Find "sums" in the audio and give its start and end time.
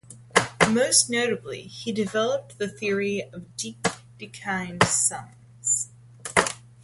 4.87-5.89